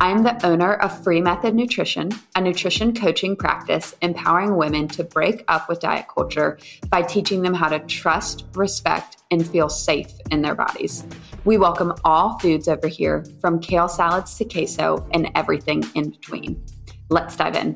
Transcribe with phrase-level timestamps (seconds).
[0.00, 5.02] I am the owner of Free Method Nutrition, a nutrition coaching practice empowering women to
[5.02, 6.56] break up with diet culture
[6.88, 11.04] by teaching them how to trust, respect, and feel safe in their bodies.
[11.44, 16.64] We welcome all foods over here, from kale salads to queso and everything in between.
[17.08, 17.74] Let's dive in.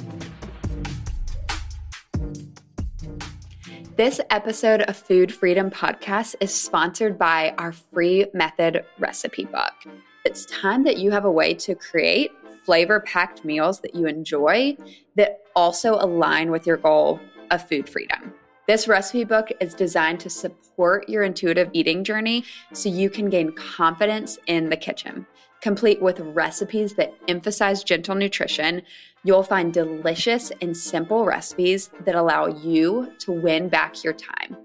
[3.97, 9.75] This episode of Food Freedom Podcast is sponsored by our free method recipe book.
[10.25, 12.31] It's time that you have a way to create
[12.65, 14.77] flavor packed meals that you enjoy
[15.17, 17.19] that also align with your goal
[17.51, 18.33] of food freedom.
[18.69, 23.53] This recipe book is designed to support your intuitive eating journey so you can gain
[23.53, 25.27] confidence in the kitchen.
[25.61, 28.83] Complete with recipes that emphasize gentle nutrition,
[29.25, 34.57] you'll find delicious and simple recipes that allow you to win back your time.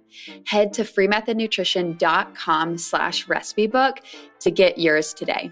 [0.45, 3.99] Head to freemethodnutrition.com slash recipe book
[4.39, 5.51] to get yours today.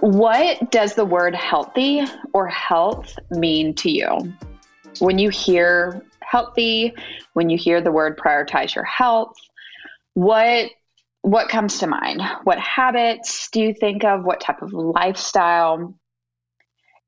[0.00, 4.32] What does the word healthy or health mean to you?
[4.98, 6.94] When you hear healthy,
[7.34, 9.34] when you hear the word prioritize your health,
[10.14, 10.70] what
[11.22, 12.22] what comes to mind?
[12.44, 14.24] What habits do you think of?
[14.24, 15.94] What type of lifestyle?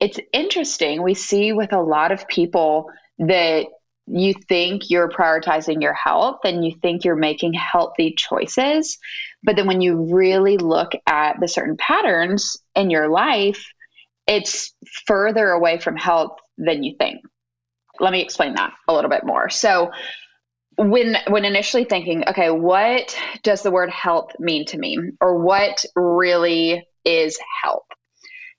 [0.00, 1.02] It's interesting.
[1.02, 3.68] We see with a lot of people that
[4.06, 8.98] you think you're prioritizing your health and you think you're making healthy choices.
[9.42, 13.64] But then when you really look at the certain patterns in your life,
[14.26, 14.74] it's
[15.06, 17.22] further away from health than you think.
[18.00, 19.50] Let me explain that a little bit more.
[19.50, 19.90] So,
[20.76, 25.84] when when initially thinking, okay, what does the word health mean to me or what
[25.94, 27.84] really is health?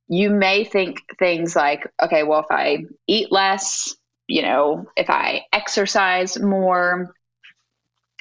[0.08, 3.96] You may think things like, okay, well if I eat less,
[4.28, 7.16] you know, if I exercise more,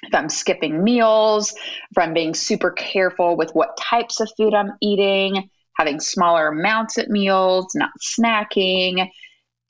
[0.02, 4.72] if I'm skipping meals, if I'm being super careful with what types of food I'm
[4.80, 9.08] eating, having smaller amounts at meals, not snacking,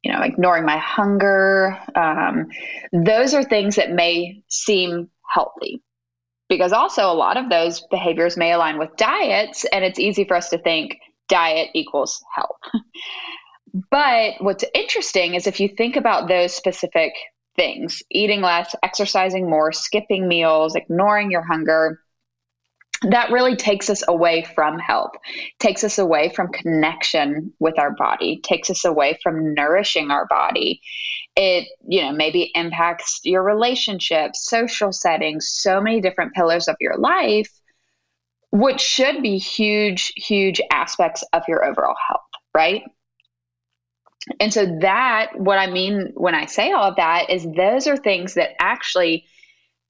[0.03, 1.79] you know, ignoring my hunger.
[1.95, 2.49] Um,
[2.93, 5.83] those are things that may seem healthy
[6.49, 10.37] because also a lot of those behaviors may align with diets, and it's easy for
[10.37, 12.59] us to think diet equals health.
[13.91, 17.15] But what's interesting is if you think about those specific
[17.57, 22.01] things eating less, exercising more, skipping meals, ignoring your hunger
[23.11, 25.13] that really takes us away from health,
[25.59, 30.81] takes us away from connection with our body, takes us away from nourishing our body.
[31.35, 36.97] It, you know, maybe impacts your relationships, social settings, so many different pillars of your
[36.97, 37.51] life,
[38.53, 42.21] which should be huge, huge aspects of your overall health,
[42.55, 42.83] right?
[44.39, 47.97] And so, that, what I mean when I say all of that, is those are
[47.97, 49.25] things that actually,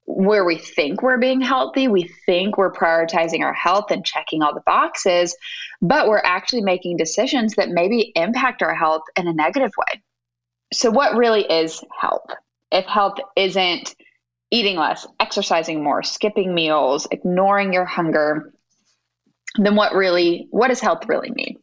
[0.07, 4.55] where we think we're being healthy, we think we're prioritizing our health and checking all
[4.55, 5.37] the boxes,
[5.81, 10.03] but we're actually making decisions that maybe impact our health in a negative way.
[10.73, 12.27] So, what really is health?
[12.71, 13.95] If health isn't
[14.51, 18.53] eating less, exercising more, skipping meals, ignoring your hunger,
[19.57, 21.59] then what really, what does health really mean?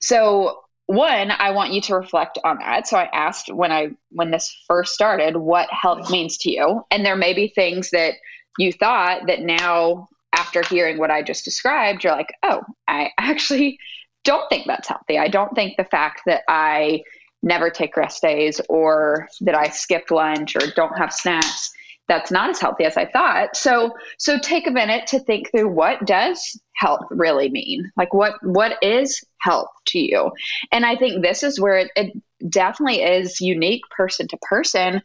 [0.00, 2.86] So, one i want you to reflect on that.
[2.86, 6.82] So i asked when i when this first started what health means to you?
[6.90, 8.14] And there may be things that
[8.58, 13.78] you thought that now after hearing what i just described you're like oh i actually
[14.24, 15.18] don't think that's healthy.
[15.18, 17.02] I don't think the fact that i
[17.42, 21.70] never take rest days or that i skipped lunch or don't have snacks
[22.08, 23.56] that's not as healthy as I thought.
[23.56, 27.90] So so take a minute to think through what does health really mean?
[27.96, 30.32] Like what what is health to you?
[30.70, 32.12] And I think this is where it, it
[32.48, 35.02] definitely is unique person to person.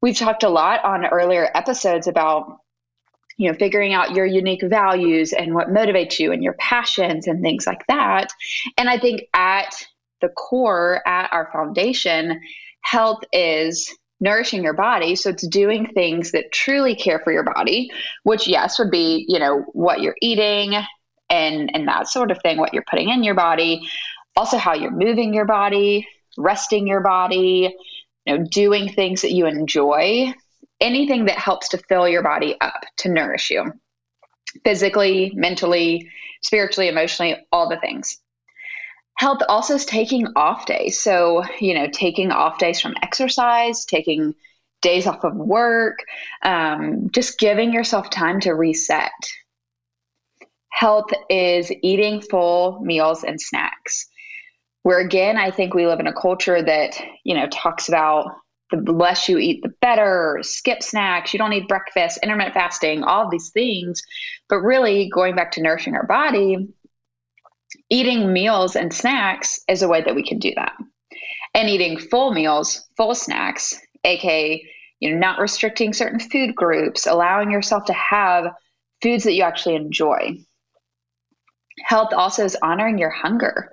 [0.00, 2.58] We've talked a lot on earlier episodes about
[3.36, 7.42] you know figuring out your unique values and what motivates you and your passions and
[7.42, 8.28] things like that.
[8.78, 9.74] And I think at
[10.20, 12.40] the core at our foundation
[12.82, 15.16] health is nourishing your body.
[15.16, 17.90] So it's doing things that truly care for your body,
[18.22, 20.74] which yes would be, you know, what you're eating
[21.30, 23.88] and and that sort of thing, what you're putting in your body,
[24.36, 26.06] also how you're moving your body,
[26.38, 27.74] resting your body,
[28.26, 30.32] you know, doing things that you enjoy,
[30.80, 33.72] anything that helps to fill your body up to nourish you.
[34.64, 36.10] physically, mentally,
[36.42, 38.19] spiritually, emotionally, all the things.
[39.20, 40.98] Health also is taking off days.
[40.98, 44.34] So, you know, taking off days from exercise, taking
[44.80, 45.98] days off of work,
[46.42, 49.12] um, just giving yourself time to reset.
[50.70, 54.08] Health is eating full meals and snacks.
[54.84, 58.24] Where again, I think we live in a culture that, you know, talks about
[58.70, 63.28] the less you eat, the better, skip snacks, you don't need breakfast, intermittent fasting, all
[63.28, 64.00] these things.
[64.48, 66.68] But really, going back to nourishing our body,
[67.90, 70.72] eating meals and snacks is a way that we can do that.
[71.54, 74.64] And eating full meals, full snacks, aka,
[75.00, 78.52] you know, not restricting certain food groups, allowing yourself to have
[79.02, 80.38] foods that you actually enjoy.
[81.84, 83.70] Health also is honoring your hunger.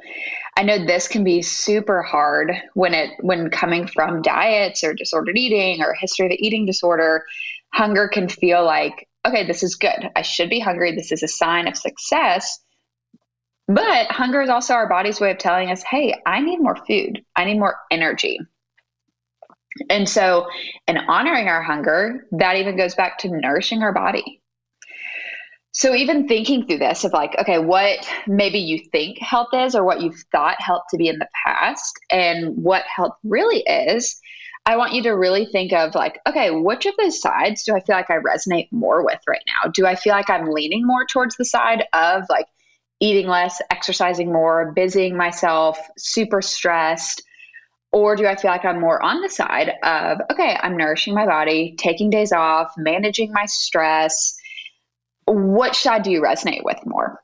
[0.56, 5.38] I know this can be super hard when it when coming from diets or disordered
[5.38, 7.26] eating or history of eating disorder.
[7.74, 10.10] Hunger can feel like, okay, this is good.
[10.16, 10.96] I should be hungry.
[10.96, 12.60] This is a sign of success.
[13.68, 17.24] But hunger is also our body's way of telling us, hey, I need more food.
[17.36, 18.40] I need more energy.
[19.90, 20.48] And so,
[20.88, 24.42] in honoring our hunger, that even goes back to nourishing our body.
[25.78, 29.84] So even thinking through this of like, okay, what maybe you think health is or
[29.84, 34.20] what you've thought health to be in the past and what health really is,
[34.66, 37.82] I want you to really think of like, okay, which of those sides do I
[37.82, 39.70] feel like I resonate more with right now?
[39.70, 42.48] Do I feel like I'm leaning more towards the side of like
[43.00, 47.24] eating less, exercising more, busying myself, super stressed?
[47.92, 51.26] Or do I feel like I'm more on the side of, okay, I'm nourishing my
[51.26, 54.36] body, taking days off, managing my stress,
[55.26, 57.22] what side do you resonate with more?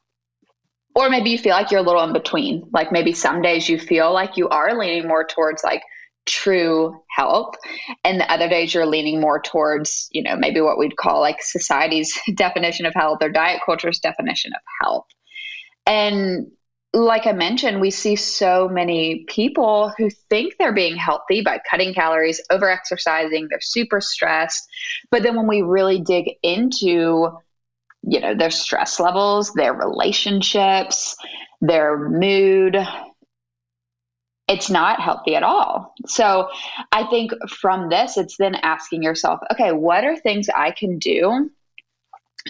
[0.96, 2.70] Or maybe you feel like you're a little in between.
[2.72, 5.82] Like maybe some days you feel like you are leaning more towards like
[6.26, 7.56] true health
[8.06, 11.42] and the other days you're leaning more towards you know maybe what we'd call like
[11.42, 15.06] society's definition of health or diet culture's definition of health
[15.86, 16.48] and
[16.94, 21.94] like i mentioned we see so many people who think they're being healthy by cutting
[21.94, 24.68] calories over exercising they're super stressed
[25.10, 27.30] but then when we really dig into
[28.04, 31.16] you know, their stress levels, their relationships,
[31.62, 32.78] their mood.
[34.50, 35.94] It's not healthy at all.
[36.06, 36.50] So
[36.92, 41.50] I think from this, it's then asking yourself, okay, what are things I can do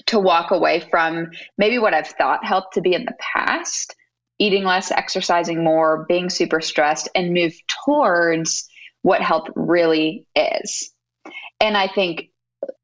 [0.07, 3.95] to walk away from maybe what I've thought helped to be in the past,
[4.39, 7.53] eating less, exercising more, being super stressed, and move
[7.85, 8.67] towards
[9.01, 10.91] what health really is.
[11.59, 12.29] And I think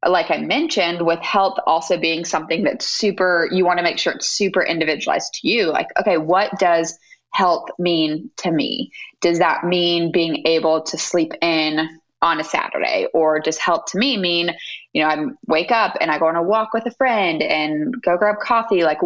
[0.07, 4.13] like I mentioned, with health also being something that's super, you want to make sure
[4.13, 5.67] it's super individualized to you.
[5.67, 6.97] Like, okay, what does
[7.31, 8.91] health mean to me?
[9.21, 13.07] Does that mean being able to sleep in on a Saturday?
[13.13, 14.51] Or does health to me mean,
[14.93, 17.93] you know, I wake up and I go on a walk with a friend and
[18.01, 18.83] go grab coffee?
[18.83, 18.99] Like,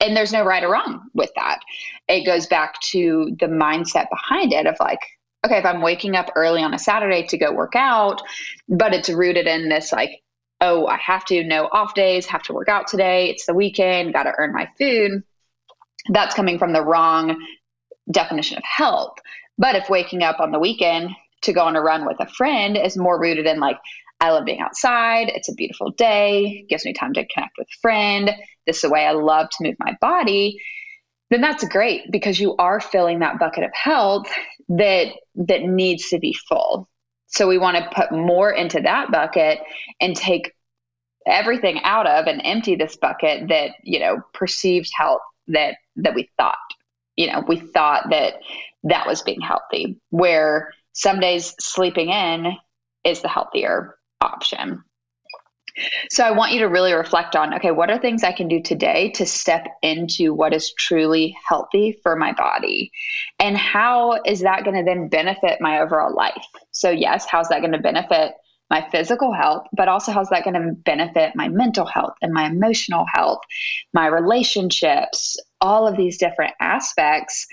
[0.00, 1.60] and there's no right or wrong with that.
[2.08, 5.00] It goes back to the mindset behind it of like,
[5.44, 8.22] okay, if I'm waking up early on a Saturday to go work out,
[8.68, 10.22] but it's rooted in this like,
[10.60, 14.12] oh, I have to no off days, have to work out today, it's the weekend,
[14.12, 15.22] got to earn my food.
[16.10, 17.44] That's coming from the wrong
[18.10, 19.14] definition of health.
[19.58, 21.10] But if waking up on the weekend
[21.42, 23.78] to go on a run with a friend is more rooted in like,
[24.22, 25.28] I love being outside.
[25.28, 26.64] It's a beautiful day.
[26.68, 28.30] Gives me time to connect with a friend.
[28.66, 30.58] This is the way I love to move my body
[31.32, 34.30] then that's great because you are filling that bucket of health
[34.68, 36.90] that that needs to be full.
[37.28, 39.58] So we want to put more into that bucket
[39.98, 40.52] and take
[41.26, 46.28] everything out of and empty this bucket that, you know, perceived health that that we
[46.36, 46.58] thought,
[47.16, 48.34] you know, we thought that
[48.82, 49.98] that was being healthy.
[50.10, 52.52] Where some days sleeping in
[53.04, 53.96] is the healthier
[54.32, 54.82] option.
[56.10, 58.60] So I want you to really reflect on okay, what are things I can do
[58.60, 62.90] today to step into what is truly healthy for my body?
[63.38, 66.44] And how is that going to then benefit my overall life?
[66.72, 68.32] So, yes, how's that going to benefit
[68.70, 72.46] my physical health, but also how's that going to benefit my mental health and my
[72.46, 73.40] emotional health,
[73.92, 77.46] my relationships, all of these different aspects?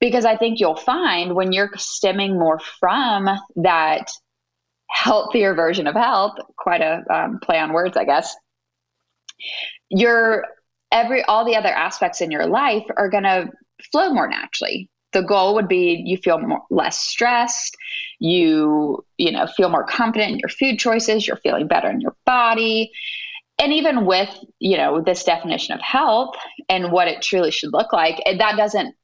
[0.00, 4.10] Because I think you'll find when you're stemming more from that
[4.90, 8.34] healthier version of health, quite a um, play on words, I guess.
[9.88, 10.44] Your
[10.92, 13.48] every all the other aspects in your life are going to
[13.90, 14.88] flow more naturally.
[15.12, 17.76] The goal would be you feel more, less stressed,
[18.18, 22.16] you you know feel more confident in your food choices, you're feeling better in your
[22.26, 22.90] body.
[23.58, 26.34] And even with, you know, this definition of health
[26.70, 28.94] and what it truly should look like, that doesn't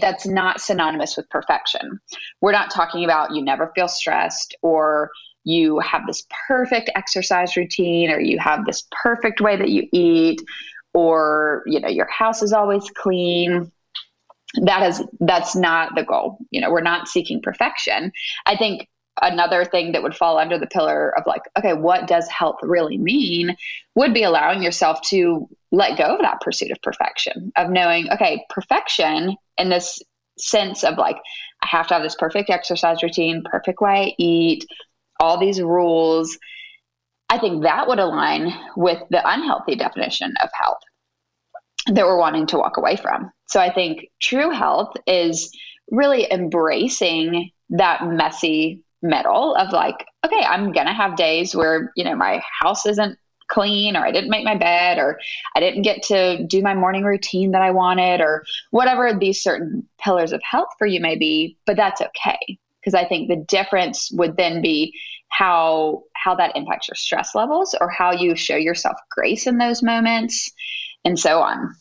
[0.00, 2.00] that's not synonymous with perfection.
[2.40, 5.10] We're not talking about you never feel stressed or
[5.44, 10.42] you have this perfect exercise routine or you have this perfect way that you eat
[10.94, 13.70] or you know your house is always clean
[14.62, 16.38] that is that's not the goal.
[16.50, 18.12] You know we're not seeking perfection.
[18.46, 18.88] I think
[19.20, 22.96] another thing that would fall under the pillar of like okay what does health really
[22.96, 23.56] mean
[23.96, 28.44] would be allowing yourself to let go of that pursuit of perfection of knowing okay
[28.48, 30.00] perfection in this
[30.38, 31.16] sense of like
[31.62, 34.64] i have to have this perfect exercise routine perfect way i eat
[35.20, 36.38] all these rules
[37.30, 40.78] i think that would align with the unhealthy definition of health
[41.86, 45.50] that we're wanting to walk away from so i think true health is
[45.90, 52.04] really embracing that messy middle of like, okay, I'm going to have days where, you
[52.04, 55.18] know, my house isn't clean or I didn't make my bed or
[55.54, 59.88] I didn't get to do my morning routine that I wanted or whatever these certain
[59.98, 62.58] pillars of health for you may be, but that's okay.
[62.88, 64.94] Because I think the difference would then be
[65.28, 69.82] how how that impacts your stress levels or how you show yourself grace in those
[69.82, 70.50] moments
[71.04, 71.74] and so on.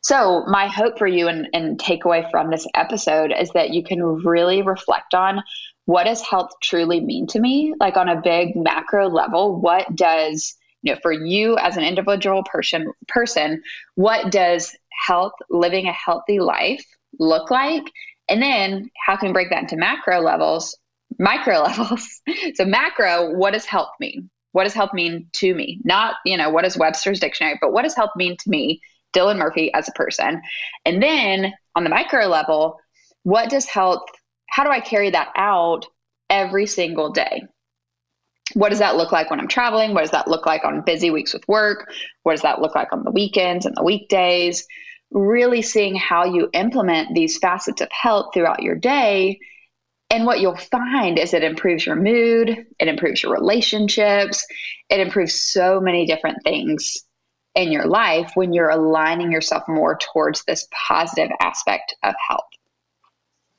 [0.00, 4.02] So, my hope for you and, and takeaway from this episode is that you can
[4.02, 5.42] really reflect on
[5.84, 7.74] what does health truly mean to me?
[7.78, 12.42] Like on a big macro level, what does you know for you as an individual
[12.44, 13.62] person person,
[13.96, 14.74] what does
[15.06, 16.84] health, living a healthy life
[17.18, 17.84] look like?
[18.30, 20.76] And then how can we break that into macro levels,
[21.18, 22.20] micro levels?
[22.54, 24.30] so macro, what does health mean?
[24.52, 25.80] What does health mean to me?
[25.84, 28.80] Not, you know, what does Webster's dictionary, but what does health mean to me,
[29.14, 30.40] Dylan Murphy, as a person?
[30.84, 32.80] And then on the micro level,
[33.22, 34.02] what does health
[34.50, 35.86] how do I carry that out
[36.28, 37.44] every single day?
[38.54, 39.94] What does that look like when I'm traveling?
[39.94, 41.88] What does that look like on busy weeks with work?
[42.24, 44.66] What does that look like on the weekends and the weekdays?
[45.10, 49.38] Really seeing how you implement these facets of health throughout your day.
[50.10, 54.44] And what you'll find is it improves your mood, it improves your relationships,
[54.88, 57.04] it improves so many different things
[57.54, 62.44] in your life when you're aligning yourself more towards this positive aspect of health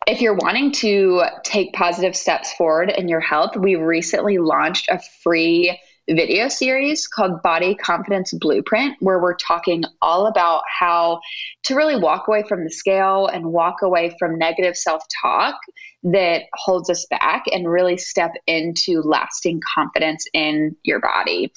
[0.07, 4.99] if you're wanting to take positive steps forward in your health, we recently launched a
[5.23, 5.79] free
[6.15, 11.19] video series called Body Confidence Blueprint, where we're talking all about how
[11.63, 15.55] to really walk away from the scale and walk away from negative self talk
[16.03, 21.51] that holds us back and really step into lasting confidence in your body.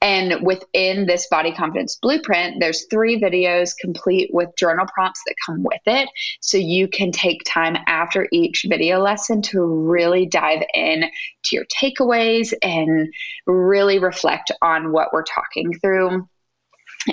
[0.00, 5.62] And within this body confidence blueprint, there's three videos complete with journal prompts that come
[5.62, 6.08] with it.
[6.40, 11.04] So you can take time after each video lesson to really dive in
[11.44, 13.12] to your takeaways and
[13.46, 16.26] really reflect on what we're talking through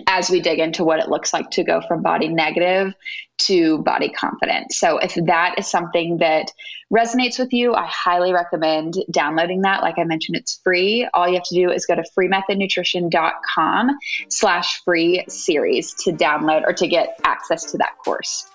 [0.07, 2.93] as we dig into what it looks like to go from body negative
[3.39, 4.71] to body confident.
[4.71, 6.51] So, if that is something that
[6.93, 9.81] resonates with you, I highly recommend downloading that.
[9.81, 11.07] Like I mentioned, it's free.
[11.13, 13.97] All you have to do is go to freemethodnutrition.com
[14.29, 18.47] slash free series to download or to get access to that course.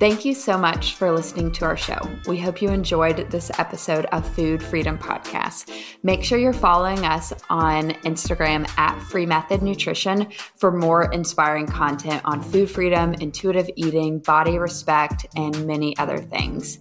[0.00, 1.98] Thank you so much for listening to our show.
[2.26, 5.70] We hope you enjoyed this episode of Food Freedom Podcast.
[6.02, 12.22] Make sure you're following us on Instagram at Free Method Nutrition for more inspiring content
[12.24, 16.78] on food freedom, intuitive eating, body respect, and many other things.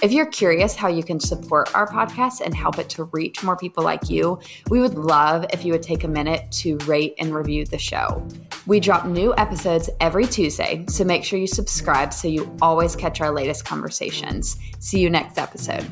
[0.00, 3.56] If you're curious how you can support our podcast and help it to reach more
[3.56, 7.34] people like you, we would love if you would take a minute to rate and
[7.34, 8.24] review the show.
[8.66, 13.20] We drop new episodes every Tuesday, so make sure you subscribe so you always catch
[13.20, 14.56] our latest conversations.
[14.78, 15.86] See you next episode.